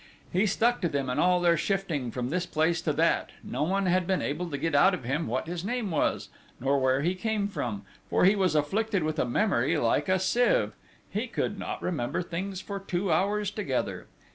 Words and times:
He 0.33 0.47
stuck 0.47 0.81
to 0.81 0.89
them 0.89 1.11
in 1.11 1.19
all 1.19 1.39
their 1.39 1.55
shifting 1.55 2.09
from 2.09 2.29
this 2.31 2.47
place 2.47 2.81
to 2.81 2.93
that: 2.93 3.29
no 3.43 3.61
one 3.61 3.85
had 3.85 4.07
been 4.07 4.19
able 4.19 4.49
to 4.49 4.57
get 4.57 4.73
out 4.73 4.95
of 4.95 5.03
him 5.03 5.27
what 5.27 5.45
his 5.45 5.63
name 5.63 5.91
was, 5.91 6.29
nor 6.59 6.79
where 6.79 7.01
he 7.03 7.13
came 7.13 7.47
from, 7.47 7.83
for 8.09 8.25
he 8.25 8.35
was 8.35 8.55
afflicted 8.55 9.03
with 9.03 9.19
a 9.19 9.25
memory 9.25 9.77
like 9.77 10.09
a 10.09 10.17
sieve 10.17 10.73
he 11.11 11.27
could 11.27 11.59
not 11.59 11.83
remember 11.83 12.23
things 12.23 12.59
for 12.59 12.79
two 12.79 13.11
hours 13.11 13.51
together. 13.51 14.07